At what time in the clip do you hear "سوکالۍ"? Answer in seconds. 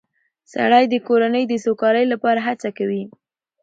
1.65-2.05